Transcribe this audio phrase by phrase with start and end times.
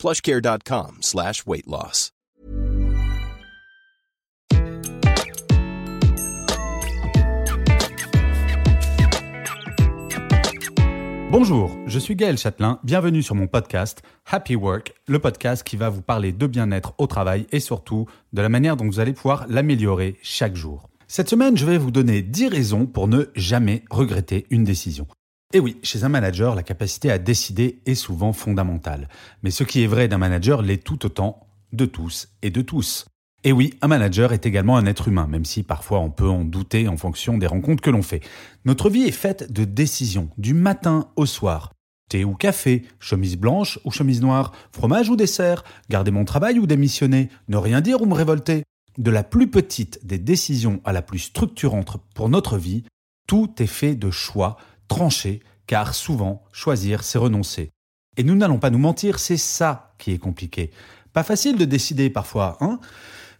[0.00, 2.12] plushcare.com slash weight loss.
[11.30, 15.88] Bonjour, je suis Gaël Châtelain, bienvenue sur mon podcast Happy Work, le podcast qui va
[15.88, 19.46] vous parler de bien-être au travail et surtout de la manière dont vous allez pouvoir
[19.48, 20.88] l'améliorer chaque jour.
[21.06, 25.06] Cette semaine, je vais vous donner 10 raisons pour ne jamais regretter une décision.
[25.52, 29.08] Et oui, chez un manager, la capacité à décider est souvent fondamentale.
[29.42, 33.06] Mais ce qui est vrai d'un manager l'est tout autant de tous et de tous.
[33.42, 36.44] Et oui, un manager est également un être humain, même si parfois on peut en
[36.44, 38.20] douter en fonction des rencontres que l'on fait.
[38.64, 41.72] Notre vie est faite de décisions, du matin au soir.
[42.08, 46.66] Thé ou café, chemise blanche ou chemise noire, fromage ou dessert, garder mon travail ou
[46.66, 48.62] démissionner, ne rien dire ou me révolter.
[48.98, 52.84] De la plus petite des décisions à la plus structurante pour notre vie,
[53.26, 54.56] tout est fait de choix
[54.90, 57.70] tranchés, car souvent, choisir, c'est renoncer.
[58.16, 60.72] Et nous n'allons pas nous mentir, c'est ça qui est compliqué.
[61.12, 62.80] Pas facile de décider parfois, hein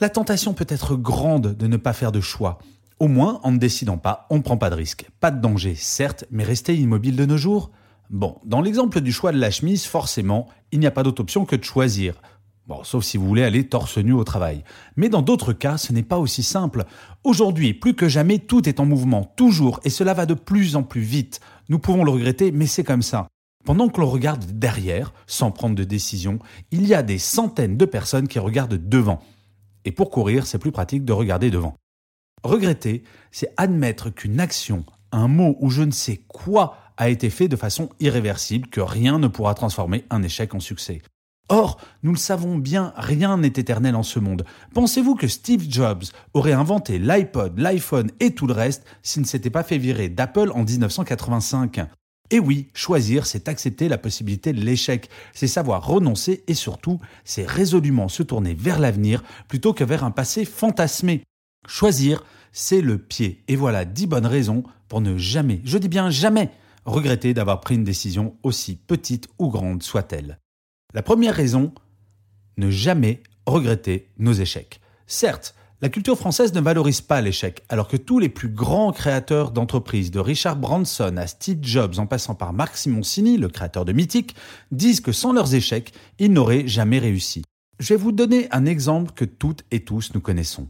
[0.00, 2.58] la tentation peut être grande de ne pas faire de choix.
[2.98, 5.06] Au moins, en ne décidant pas, on ne prend pas de risque.
[5.20, 7.70] Pas de danger, certes, mais rester immobile de nos jours
[8.10, 11.44] Bon, dans l'exemple du choix de la chemise, forcément, il n'y a pas d'autre option
[11.44, 12.20] que de choisir.
[12.66, 14.64] Bon, sauf si vous voulez aller torse nu au travail.
[14.96, 16.84] Mais dans d'autres cas, ce n'est pas aussi simple.
[17.22, 20.82] Aujourd'hui, plus que jamais, tout est en mouvement, toujours, et cela va de plus en
[20.82, 21.38] plus vite.
[21.68, 23.28] Nous pouvons le regretter, mais c'est comme ça.
[23.64, 26.40] Pendant que l'on regarde derrière, sans prendre de décision,
[26.72, 29.20] il y a des centaines de personnes qui regardent devant.
[29.84, 31.76] Et pour courir, c'est plus pratique de regarder devant.
[32.42, 37.48] Regretter, c'est admettre qu'une action, un mot ou je ne sais quoi a été fait
[37.48, 41.02] de façon irréversible, que rien ne pourra transformer un échec en succès.
[41.48, 44.44] Or, nous le savons bien, rien n'est éternel en ce monde.
[44.74, 49.50] Pensez-vous que Steve Jobs aurait inventé l'iPod, l'iPhone et tout le reste s'il ne s'était
[49.50, 51.86] pas fait virer d'Apple en 1985
[52.30, 57.48] et oui, choisir, c'est accepter la possibilité de l'échec, c'est savoir renoncer et surtout, c'est
[57.48, 61.22] résolument se tourner vers l'avenir plutôt que vers un passé fantasmé.
[61.68, 63.44] Choisir, c'est le pied.
[63.48, 66.50] Et voilà dix bonnes raisons pour ne jamais, je dis bien jamais,
[66.84, 70.38] regretter d'avoir pris une décision aussi petite ou grande soit-elle.
[70.94, 71.72] La première raison,
[72.56, 74.80] ne jamais regretter nos échecs.
[75.06, 79.50] Certes, la culture française ne valorise pas l'échec, alors que tous les plus grands créateurs
[79.50, 83.92] d'entreprises, de Richard Branson à Steve Jobs en passant par Marc Simoncini, le créateur de
[83.92, 84.34] Mythic,
[84.70, 87.44] disent que sans leurs échecs, ils n'auraient jamais réussi.
[87.78, 90.68] Je vais vous donner un exemple que toutes et tous nous connaissons.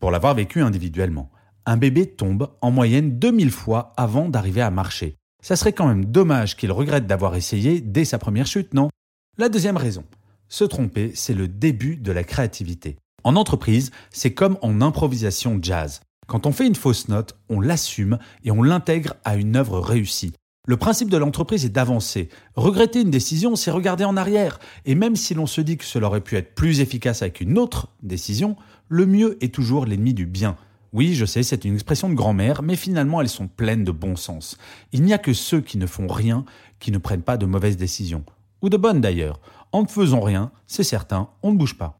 [0.00, 1.30] Pour l'avoir vécu individuellement,
[1.64, 5.14] un bébé tombe en moyenne 2000 fois avant d'arriver à marcher.
[5.44, 8.88] Ça serait quand même dommage qu'il regrette d'avoir essayé dès sa première chute, non?
[9.36, 10.04] La deuxième raison,
[10.48, 12.98] se tromper, c'est le début de la créativité.
[13.24, 16.02] En entreprise, c'est comme en improvisation jazz.
[16.28, 20.34] Quand on fait une fausse note, on l'assume et on l'intègre à une œuvre réussie.
[20.68, 22.28] Le principe de l'entreprise est d'avancer.
[22.54, 24.60] Regretter une décision, c'est regarder en arrière.
[24.84, 27.58] Et même si l'on se dit que cela aurait pu être plus efficace avec une
[27.58, 28.54] autre décision,
[28.88, 30.56] le mieux est toujours l'ennemi du bien.
[30.92, 34.14] Oui, je sais, c'est une expression de grand-mère, mais finalement elles sont pleines de bon
[34.14, 34.58] sens.
[34.92, 36.44] Il n'y a que ceux qui ne font rien
[36.78, 38.24] qui ne prennent pas de mauvaises décisions.
[38.64, 39.40] Ou de bonnes d'ailleurs.
[39.72, 41.98] En ne faisant rien, c'est certain, on ne bouge pas.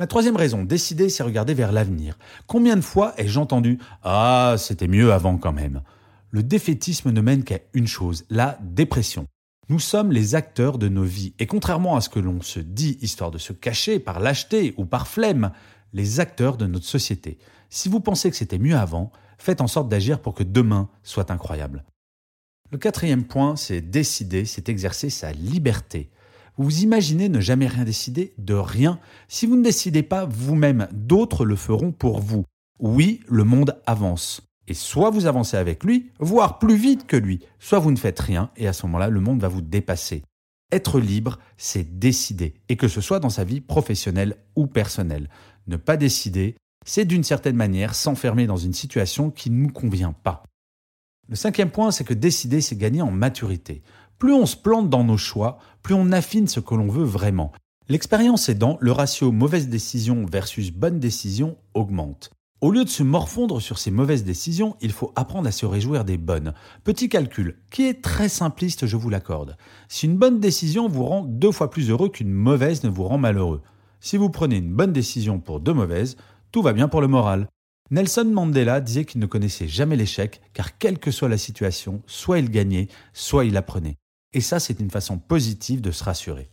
[0.00, 2.18] La troisième raison, décider, c'est regarder vers l'avenir.
[2.48, 5.76] Combien de fois ai-je entendu⁇ Ah, c'était mieux avant quand même⁇
[6.30, 9.28] Le défaitisme ne mène qu'à une chose, la dépression.
[9.68, 12.98] Nous sommes les acteurs de nos vies, et contrairement à ce que l'on se dit,
[13.00, 15.52] histoire de se cacher par lâcheté ou par flemme,
[15.92, 17.38] les acteurs de notre société.
[17.70, 21.30] Si vous pensez que c'était mieux avant, faites en sorte d'agir pour que demain soit
[21.30, 21.84] incroyable.
[22.74, 26.10] Le quatrième point, c'est décider, c'est exercer sa liberté.
[26.56, 28.98] Vous imaginez ne jamais rien décider De rien.
[29.28, 32.44] Si vous ne décidez pas vous-même, d'autres le feront pour vous.
[32.80, 34.42] Oui, le monde avance.
[34.66, 38.18] Et soit vous avancez avec lui, voire plus vite que lui, soit vous ne faites
[38.18, 40.24] rien, et à ce moment-là, le monde va vous dépasser.
[40.72, 45.30] Être libre, c'est décider, et que ce soit dans sa vie professionnelle ou personnelle.
[45.68, 50.12] Ne pas décider, c'est d'une certaine manière s'enfermer dans une situation qui ne nous convient
[50.24, 50.42] pas.
[51.28, 53.82] Le cinquième point, c'est que décider, c'est gagner en maturité.
[54.18, 57.52] Plus on se plante dans nos choix, plus on affine ce que l'on veut vraiment.
[57.88, 62.30] L'expérience aidant, le ratio mauvaise décision versus bonne décision augmente.
[62.60, 66.04] Au lieu de se morfondre sur ces mauvaises décisions, il faut apprendre à se réjouir
[66.04, 66.54] des bonnes.
[66.82, 69.58] Petit calcul, qui est très simpliste, je vous l'accorde.
[69.88, 73.18] Si une bonne décision vous rend deux fois plus heureux qu'une mauvaise ne vous rend
[73.18, 73.60] malheureux,
[74.00, 76.16] Si vous prenez une bonne décision pour deux mauvaises,
[76.52, 77.48] tout va bien pour le moral.
[77.90, 82.38] Nelson Mandela disait qu'il ne connaissait jamais l'échec, car quelle que soit la situation, soit
[82.38, 83.98] il gagnait, soit il apprenait.
[84.32, 86.48] Et ça, c'est une façon positive de se rassurer.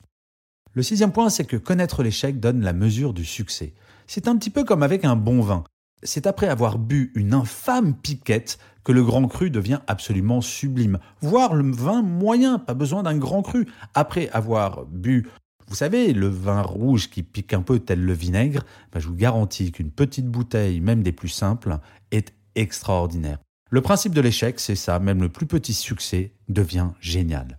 [0.74, 3.74] Le sixième point, c'est que connaître l'échec donne la mesure du succès.
[4.08, 5.64] C'est un petit peu comme avec un bon vin.
[6.04, 11.00] C'est après avoir bu une infâme piquette que le grand cru devient absolument sublime.
[11.22, 13.68] Voire le vin moyen, pas besoin d'un grand cru.
[13.94, 15.30] Après avoir bu,
[15.72, 19.16] vous savez, le vin rouge qui pique un peu tel le vinaigre, ben, je vous
[19.16, 21.80] garantis qu'une petite bouteille, même des plus simples,
[22.12, 23.38] est extraordinaire.
[23.70, 27.58] Le principe de l'échec, c'est ça, même le plus petit succès devient génial.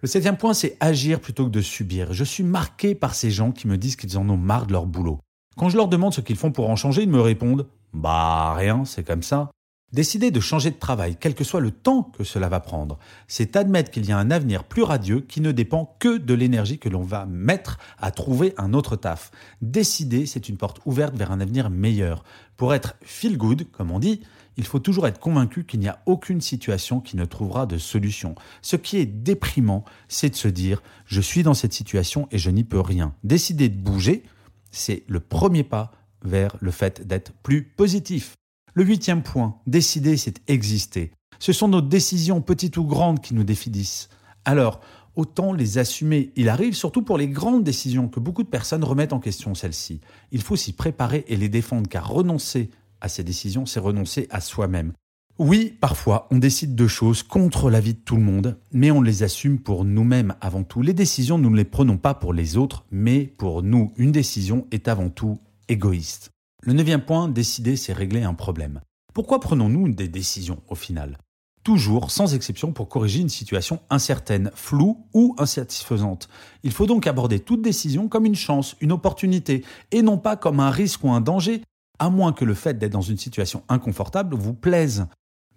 [0.00, 2.12] Le septième point, c'est agir plutôt que de subir.
[2.12, 4.86] Je suis marqué par ces gens qui me disent qu'ils en ont marre de leur
[4.86, 5.18] boulot.
[5.56, 8.84] Quand je leur demande ce qu'ils font pour en changer, ils me répondent Bah rien,
[8.84, 9.50] c'est comme ça.
[9.94, 13.56] Décider de changer de travail, quel que soit le temps que cela va prendre, c'est
[13.56, 16.90] admettre qu'il y a un avenir plus radieux qui ne dépend que de l'énergie que
[16.90, 19.30] l'on va mettre à trouver un autre taf.
[19.62, 22.22] Décider, c'est une porte ouverte vers un avenir meilleur.
[22.58, 24.20] Pour être feel good, comme on dit,
[24.58, 28.34] il faut toujours être convaincu qu'il n'y a aucune situation qui ne trouvera de solution.
[28.60, 32.50] Ce qui est déprimant, c'est de se dire je suis dans cette situation et je
[32.50, 33.14] n'y peux rien.
[33.24, 34.24] Décider de bouger,
[34.70, 35.92] c'est le premier pas
[36.22, 38.37] vers le fait d'être plus positif.
[38.78, 41.10] Le huitième point, décider, c'est exister.
[41.40, 44.08] Ce sont nos décisions, petites ou grandes, qui nous définissent.
[44.44, 44.78] Alors,
[45.16, 46.30] autant les assumer.
[46.36, 50.00] Il arrive surtout pour les grandes décisions que beaucoup de personnes remettent en question celles-ci.
[50.30, 52.70] Il faut s'y préparer et les défendre, car renoncer
[53.00, 54.92] à ces décisions, c'est renoncer à soi-même.
[55.40, 59.24] Oui, parfois, on décide de choses contre l'avis de tout le monde, mais on les
[59.24, 60.82] assume pour nous-mêmes avant tout.
[60.82, 63.92] Les décisions, nous ne les prenons pas pour les autres, mais pour nous.
[63.96, 66.30] Une décision est avant tout égoïste.
[66.64, 68.80] Le neuvième point, décider, c'est régler un problème.
[69.14, 71.18] Pourquoi prenons-nous des décisions au final?
[71.62, 76.28] Toujours, sans exception, pour corriger une situation incertaine, floue ou insatisfaisante.
[76.64, 80.60] Il faut donc aborder toute décision comme une chance, une opportunité, et non pas comme
[80.60, 81.62] un risque ou un danger,
[81.98, 85.06] à moins que le fait d'être dans une situation inconfortable vous plaise,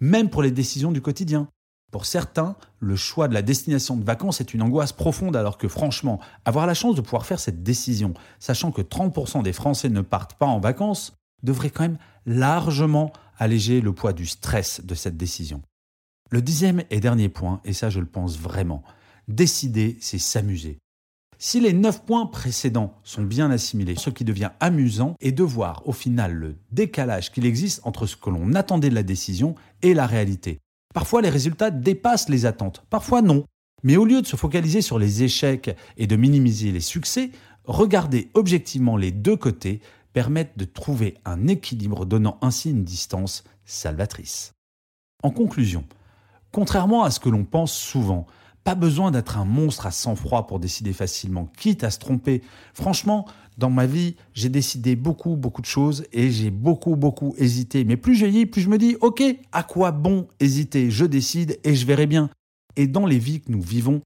[0.00, 1.48] même pour les décisions du quotidien.
[1.92, 5.68] Pour certains, le choix de la destination de vacances est une angoisse profonde alors que
[5.68, 10.00] franchement, avoir la chance de pouvoir faire cette décision, sachant que 30% des Français ne
[10.00, 11.12] partent pas en vacances,
[11.42, 15.60] devrait quand même largement alléger le poids du stress de cette décision.
[16.30, 18.82] Le dixième et dernier point, et ça je le pense vraiment,
[19.28, 20.78] décider, c'est s'amuser.
[21.36, 25.82] Si les neuf points précédents sont bien assimilés, ce qui devient amusant est de voir
[25.86, 29.92] au final le décalage qu'il existe entre ce que l'on attendait de la décision et
[29.92, 30.60] la réalité.
[30.92, 33.44] Parfois, les résultats dépassent les attentes, parfois non.
[33.82, 37.30] Mais au lieu de se focaliser sur les échecs et de minimiser les succès,
[37.64, 39.80] regarder objectivement les deux côtés
[40.12, 44.52] permettent de trouver un équilibre donnant ainsi une distance salvatrice.
[45.22, 45.84] En conclusion,
[46.52, 48.26] contrairement à ce que l'on pense souvent,
[48.64, 52.42] pas besoin d'être un monstre à sang-froid pour décider facilement, quitte à se tromper.
[52.74, 53.26] Franchement,
[53.58, 57.84] dans ma vie, j'ai décidé beaucoup, beaucoup de choses et j'ai beaucoup, beaucoup hésité.
[57.84, 59.22] Mais plus je dis, plus je me dis, ok,
[59.52, 60.90] à quoi bon hésiter?
[60.90, 62.30] Je décide et je verrai bien.
[62.76, 64.00] Et dans les vies que nous vivons,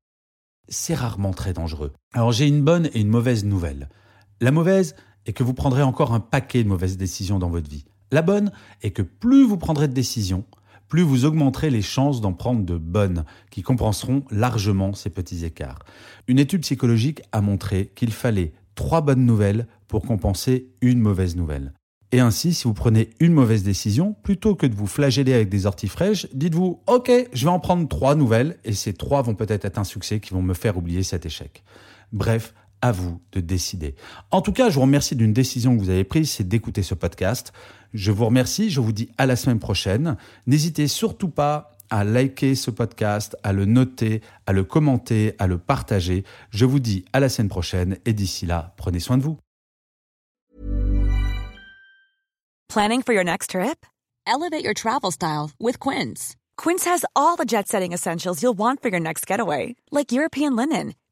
[0.69, 1.93] c'est rarement très dangereux.
[2.13, 3.89] Alors j'ai une bonne et une mauvaise nouvelle.
[4.41, 7.85] La mauvaise est que vous prendrez encore un paquet de mauvaises décisions dans votre vie.
[8.11, 8.53] La bonne
[8.83, 10.45] est que plus vous prendrez de décisions,
[10.89, 15.81] plus vous augmenterez les chances d'en prendre de bonnes, qui compenseront largement ces petits écarts.
[16.29, 21.73] Une étude psychologique a montré qu'il fallait trois bonnes nouvelles pour compenser une mauvaise nouvelle.
[22.13, 25.67] Et ainsi, si vous prenez une mauvaise décision, plutôt que de vous flageller avec des
[25.67, 29.65] orties fraîches, dites-vous Ok, je vais en prendre trois nouvelles, et ces trois vont peut-être
[29.65, 31.65] être un succès qui vont me faire oublier cet échec.
[32.13, 33.95] Bref, à vous de décider.
[34.31, 36.95] En tout cas, je vous remercie d'une décision que vous avez prise, c'est d'écouter ce
[36.95, 37.53] podcast.
[37.95, 40.17] Je vous remercie, je vous dis à la semaine prochaine.
[40.47, 45.59] N'hésitez surtout pas à liker ce podcast, à le noter, à le commenter, à le
[45.59, 46.25] partager.
[46.51, 49.39] Je vous dis à la semaine prochaine et d'ici là, prenez soin de vous.
[52.69, 53.87] Planning for your next trip?
[54.27, 56.35] Elevate your travel style with Quince.
[56.59, 60.95] Quince has all the jet-setting essentials you'll want for your next getaway, like European linen